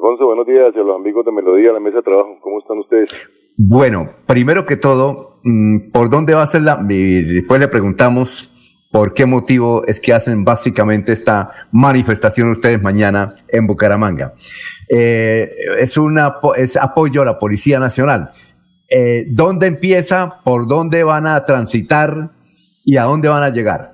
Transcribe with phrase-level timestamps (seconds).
[0.00, 2.38] Alfonso, buenos días a los amigos de Melodía, la mesa de trabajo.
[2.40, 3.10] ¿Cómo están ustedes?
[3.58, 6.76] Bueno, primero que todo, mm, ¿por dónde va a ser la...?
[6.76, 8.50] después le preguntamos
[8.90, 14.32] por qué motivo es que hacen básicamente esta manifestación ustedes mañana en Bucaramanga.
[14.88, 18.32] Eh, es, una, es apoyo a la Policía Nacional.
[18.88, 20.40] Eh, ¿Dónde empieza?
[20.42, 22.30] ¿Por dónde van a transitar?
[22.86, 23.92] ¿Y a dónde van a llegar?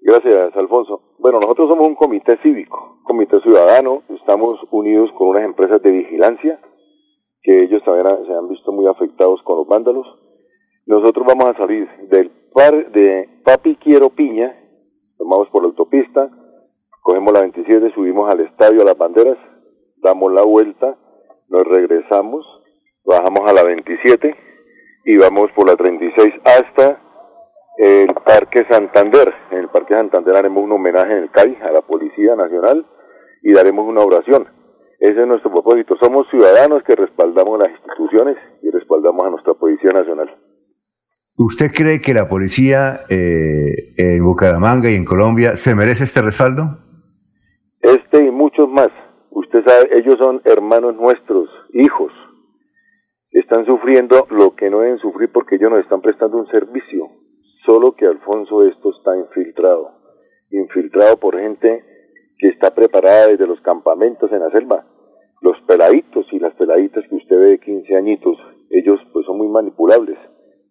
[0.00, 1.14] Gracias, Alfonso.
[1.20, 6.60] Bueno, nosotros somos un comité cívico, comité ciudadano, estamos unidos con unas empresas de vigilancia,
[7.42, 10.06] que ellos también se han visto muy afectados con los vándalos.
[10.86, 14.56] Nosotros vamos a salir del par de Papi Quiero Piña,
[15.18, 16.30] tomamos por la autopista,
[17.02, 19.38] cogemos la 27, subimos al estadio a las banderas,
[19.96, 20.96] damos la vuelta,
[21.48, 22.46] nos regresamos,
[23.04, 24.34] bajamos a la 27
[25.04, 27.01] y vamos por la 36 hasta
[27.78, 29.32] el Parque Santander.
[29.50, 32.86] En el Parque Santander haremos un homenaje en el CAI a la Policía Nacional
[33.42, 34.48] y daremos una oración.
[34.98, 35.96] Ese es nuestro propósito.
[36.00, 40.30] Somos ciudadanos que respaldamos las instituciones y respaldamos a nuestra Policía Nacional.
[41.36, 46.62] ¿Usted cree que la policía eh, en Bucaramanga y en Colombia se merece este respaldo?
[47.80, 48.90] Este y muchos más.
[49.30, 52.12] Usted sabe, ellos son hermanos nuestros, hijos.
[53.30, 57.08] Están sufriendo lo que no deben sufrir porque ellos nos están prestando un servicio.
[57.72, 59.92] Solo que Alfonso esto está infiltrado.
[60.50, 61.82] Infiltrado por gente
[62.36, 64.84] que está preparada desde los campamentos en la selva.
[65.40, 68.36] Los peladitos y las peladitas que usted ve de 15 añitos,
[68.68, 70.18] ellos pues son muy manipulables.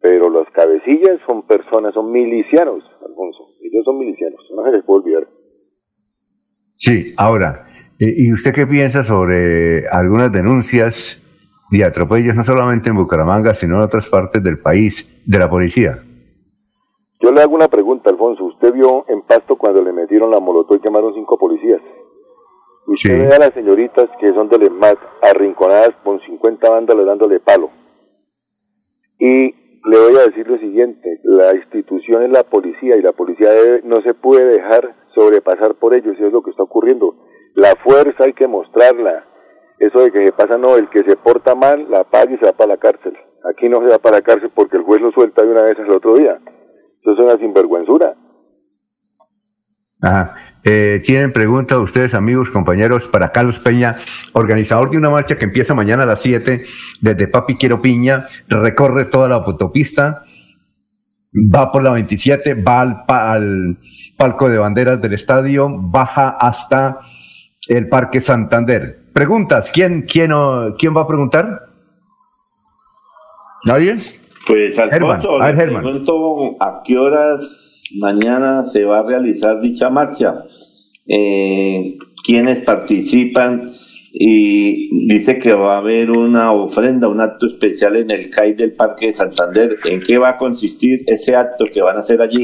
[0.00, 3.46] Pero las cabecillas son personas, son milicianos, Alfonso.
[3.62, 5.28] Ellos son milicianos, no se les puede olvidar.
[6.78, 7.68] Sí, ahora,
[8.00, 11.22] ¿y usted qué piensa sobre algunas denuncias
[11.70, 16.02] de atropellos, no solamente en Bucaramanga, sino en otras partes del país, de la policía?
[17.28, 18.42] Yo le hago una pregunta, Alfonso.
[18.42, 21.82] Usted vio en Pasto cuando le metieron la molotov y quemaron cinco policías.
[22.86, 27.68] Usted ve a las señoritas que son del ESMAD arrinconadas con 50 bandas dándole palo.
[29.18, 29.52] Y
[29.84, 33.50] le voy a decir lo siguiente, la institución es la policía y la policía
[33.84, 37.14] no se puede dejar sobrepasar por ellos, eso es lo que está ocurriendo.
[37.52, 39.26] La fuerza hay que mostrarla.
[39.78, 42.46] Eso de que se pasa, no, el que se porta mal, la paga y se
[42.46, 43.18] va para la cárcel.
[43.44, 45.78] Aquí no se va para la cárcel porque el juez lo suelta de una vez
[45.78, 46.40] al otro día.
[47.12, 48.14] Es una sinvergüenzura.
[50.00, 50.34] Ajá.
[50.62, 53.96] Eh, Tienen preguntas ustedes, amigos, compañeros, para Carlos Peña,
[54.34, 56.64] organizador de una marcha que empieza mañana a las 7
[57.00, 60.24] desde Papi Quiero Piña, recorre toda la autopista,
[61.54, 63.78] va por la 27, va al, al
[64.18, 67.00] palco de banderas del estadio, baja hasta
[67.68, 69.06] el Parque Santander.
[69.14, 70.32] Preguntas, ¿quién, quién,
[70.78, 71.68] quién va a preguntar?
[73.64, 74.17] ¿Nadie?
[74.48, 75.48] Pues Alfonso, a,
[76.66, 80.44] a qué horas mañana se va a realizar dicha marcha.
[81.06, 83.70] Eh, quiénes participan
[84.12, 88.74] y dice que va a haber una ofrenda, un acto especial en el CAI del
[88.74, 89.76] Parque de Santander.
[89.84, 92.40] ¿En qué va a consistir ese acto que van a hacer allí?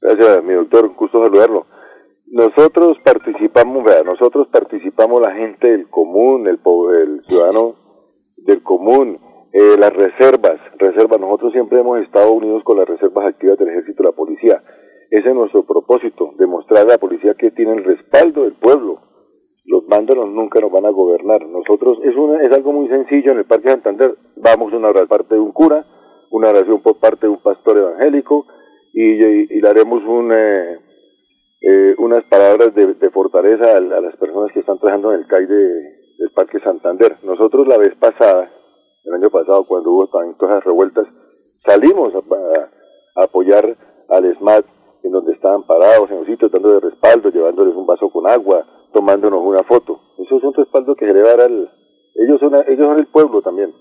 [0.00, 1.66] Gracias, mi doctor, gusto saludarlo.
[2.28, 6.60] Nosotros participamos, vea, nosotros participamos la gente del común, el,
[7.02, 7.74] el ciudadano
[8.36, 9.18] del común,
[9.52, 14.02] eh, las reservas, reservas, nosotros siempre hemos estado unidos con las reservas activas del ejército
[14.02, 14.62] y la policía.
[15.10, 19.00] Ese es nuestro propósito, demostrar a la policía que tiene el respaldo del pueblo.
[19.66, 21.46] Los vándalos nunca nos van a gobernar.
[21.46, 25.34] Nosotros, es, una, es algo muy sencillo en el Parque Santander, vamos una oración parte
[25.34, 25.84] de un cura,
[26.30, 28.46] una oración por parte de un pastor evangélico
[28.94, 30.78] y, y, le haremos un, eh,
[31.60, 35.64] eh, unas palabras de, fortaleza a, las personas que están trabajando en el CAI de,
[36.18, 37.18] del Parque Santander.
[37.22, 38.50] Nosotros la vez pasada,
[39.04, 41.06] el año pasado, cuando hubo también todas las revueltas,
[41.66, 43.76] salimos a, apoyar
[44.08, 44.64] al SMAT
[45.02, 48.64] en donde estaban parados en un sitio dando de respaldo, llevándoles un vaso con agua,
[48.92, 50.00] tomándonos una foto.
[50.18, 51.70] Eso es un respaldo que se le va a dar al...
[52.14, 53.74] Ellos son, ellos son el pueblo también.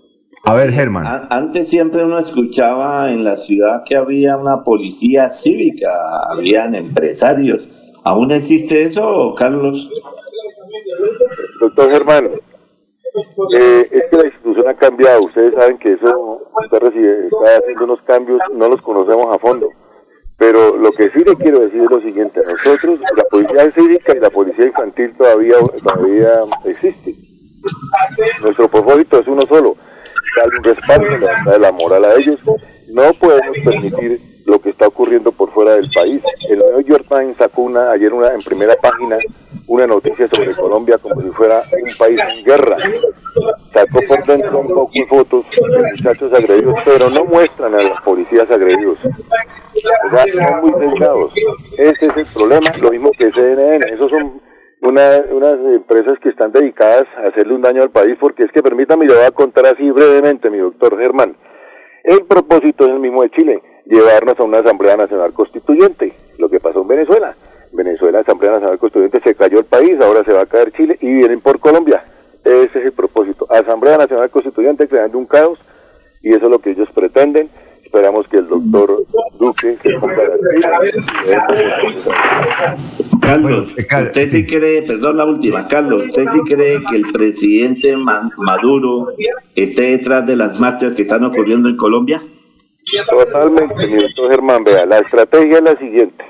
[0.44, 1.28] A ver, Germán.
[1.30, 5.92] Antes siempre uno escuchaba en la ciudad que había una policía cívica,
[6.32, 7.70] habían empresarios.
[8.04, 9.90] ¿Aún existe eso, Carlos?
[11.60, 12.30] Doctor Germán,
[13.54, 15.24] eh, es que la institución ha cambiado.
[15.24, 19.70] Ustedes saben que eso está, está haciendo unos cambios, no los conocemos a fondo.
[20.38, 24.20] Pero lo que sí le quiero decir es lo siguiente, nosotros, la policía cívica y
[24.20, 27.14] la policía infantil todavía, todavía existe.
[28.42, 29.76] Nuestro propósito es uno solo,
[30.36, 32.40] darle un respaldo, de la moral a ellos.
[32.92, 35.31] No podemos permitir lo que está ocurriendo
[35.70, 36.22] del país.
[36.50, 39.18] El New York Times sacó una, ayer una, en primera página
[39.68, 42.78] una noticia sobre Colombia como si fuera un país en guerra.
[43.74, 48.02] Sacó por dentro un poco de fotos de muchachos agredidos, pero no muestran a los
[48.02, 48.98] policías agredidos.
[49.04, 51.34] O son muy delgados.
[51.78, 53.86] Ese es el problema, lo mismo que CNN.
[53.94, 54.42] Esos son
[54.82, 58.62] una, unas empresas que están dedicadas a hacerle un daño al país, porque es que
[58.62, 61.38] permítame, yo voy a contar así brevemente, mi doctor Germán.
[62.04, 66.60] El propósito es el mismo de Chile, llevarnos a una Asamblea Nacional Constituyente, lo que
[66.60, 67.36] pasó en Venezuela.
[67.74, 71.08] Venezuela, Asamblea Nacional Constituyente, se cayó el país, ahora se va a caer Chile y
[71.14, 72.04] vienen por Colombia.
[72.44, 73.46] Ese es el propósito.
[73.50, 75.60] Asamblea Nacional Constituyente creando un caos
[76.24, 77.50] y eso es lo que ellos pretenden.
[77.84, 79.04] Esperamos que el doctor
[79.38, 80.16] Duque se ponga
[83.22, 89.10] Carlos, usted sí cree, perdón la última, Carlos, ¿usted sí cree que el presidente Maduro
[89.56, 92.22] esté detrás de las marchas que están ocurriendo en Colombia?
[93.10, 96.26] Totalmente, mi doctor Germán, vea, la estrategia es la siguiente.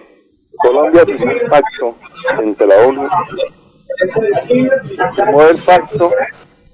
[0.58, 1.96] Colombia tiene un pacto
[2.40, 3.08] entre la ONU,
[5.16, 6.12] tomó el pacto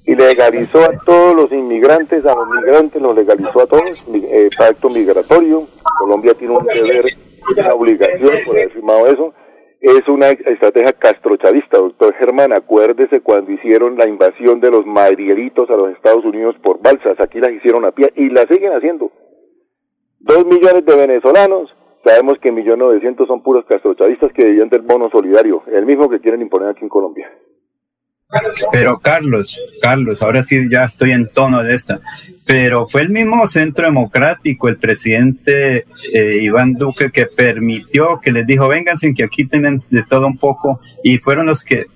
[0.05, 4.89] y legalizó a todos los inmigrantes, a los migrantes los legalizó a todos, eh, pacto
[4.89, 5.67] migratorio,
[5.99, 7.05] Colombia tiene un deber,
[7.55, 9.33] una obligación por haber firmado eso,
[9.79, 15.77] es una estrategia castrochavista, doctor Germán, acuérdese cuando hicieron la invasión de los madrielitos a
[15.77, 19.11] los Estados Unidos por balsas, aquí las hicieron a pie y las siguen haciendo.
[20.27, 21.73] Dos millones de venezolanos
[22.07, 26.21] Sabemos que millón novecientos son puros castrochavistas que vivían del bono solidario, el mismo que
[26.21, 27.29] quieren imponer aquí en Colombia.
[28.71, 31.99] Pero Carlos, Carlos, ahora sí ya estoy en tono de esta
[32.47, 38.47] pero fue el mismo Centro Democrático, el presidente eh, Iván Duque, que permitió, que les
[38.47, 41.87] dijo, vénganse, que aquí tienen de todo un poco, y fueron los que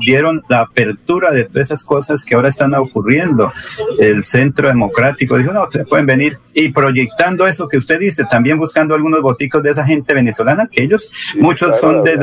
[0.00, 3.52] dieron la apertura de todas esas cosas que ahora están ocurriendo.
[3.98, 8.58] El Centro Democrático dijo, no, se pueden venir, y proyectando eso que usted dice, también
[8.58, 12.16] buscando algunos boticos de esa gente venezolana, que ellos, muchos son, de,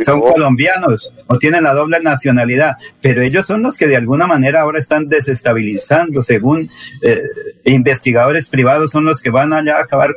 [0.00, 4.62] son colombianos o tienen la doble nacionalidad, pero ellos son los que de alguna manera
[4.62, 6.68] ahora están desestabilizando, según
[7.02, 7.22] eh,
[7.64, 10.14] investigadores privados son los que van allá a acabar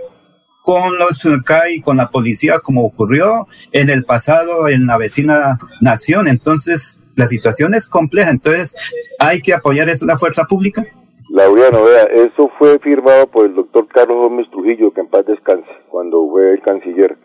[0.63, 6.27] con los CAI, con la policía, como ocurrió en el pasado en la vecina nación.
[6.27, 8.29] Entonces, la situación es compleja.
[8.29, 8.75] Entonces,
[9.19, 10.85] hay que apoyar esa la fuerza pública.
[11.29, 15.69] Laureano, vea, eso fue firmado por el doctor Carlos Gómez Trujillo, que en paz descanse,
[15.89, 17.17] cuando fue el canciller.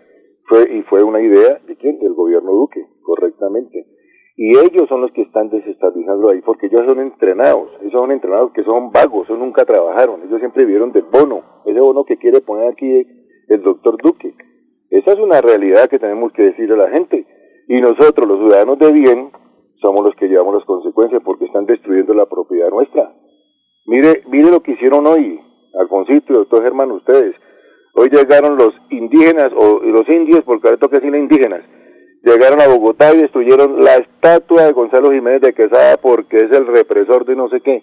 [0.47, 1.99] Fue, y fue una idea de quién?
[2.01, 3.87] Del gobierno Duque, correctamente.
[4.37, 8.53] Y ellos son los que están desestabilizando ahí, porque ellos son entrenados, ellos son entrenados
[8.53, 12.41] que son vagos, ellos nunca trabajaron, ellos siempre vivieron del bono, ese bono que quiere
[12.41, 13.07] poner aquí
[13.49, 14.35] el doctor Duque.
[14.91, 17.27] Esa es una realidad que tenemos que decirle a la gente.
[17.69, 19.31] Y nosotros, los ciudadanos de bien,
[19.81, 23.13] somos los que llevamos las consecuencias porque están destruyendo la propiedad nuestra.
[23.87, 25.41] Mire, mire lo que hicieron hoy,
[25.79, 27.35] Alfonsito y doctor Germán, ustedes.
[27.95, 31.63] Hoy llegaron los indígenas, o los indios, porque ahora toca decirle indígenas,
[32.23, 36.67] llegaron a Bogotá y destruyeron la estatua de Gonzalo Jiménez de Quesada porque es el
[36.67, 37.83] represor de no sé qué.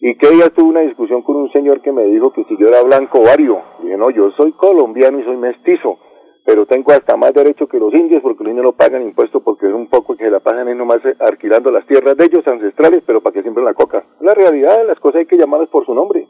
[0.00, 2.68] Y que ella tuve una discusión con un señor que me dijo que si yo
[2.68, 3.60] era blanco vario.
[3.82, 5.98] Dije, no, yo soy colombiano y soy mestizo,
[6.46, 9.66] pero tengo hasta más derecho que los indios porque los indios no pagan impuestos porque
[9.68, 13.20] es un poco que la pagan ahí nomás alquilando las tierras de ellos ancestrales, pero
[13.20, 14.04] para que siempre la coca.
[14.20, 16.26] La realidad, las cosas hay que llamarlas por su nombre.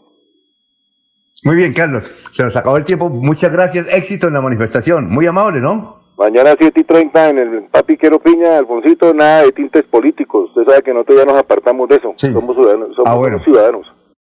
[1.45, 2.05] Muy bien, Carlos.
[2.33, 3.09] Se nos acabó el tiempo.
[3.09, 3.87] Muchas gracias.
[3.91, 5.09] Éxito en la manifestación.
[5.09, 6.00] Muy amable, ¿no?
[6.21, 10.51] Mañana a 7 y 30 en el Papi Quiero Piña, Alfonsito, nada de tintes políticos.
[10.51, 12.13] Usted sabe que nosotros ya nos apartamos de eso.
[12.15, 12.95] Somos ciudadanos.
[12.95, 13.91] Somos ah, ciudadanos.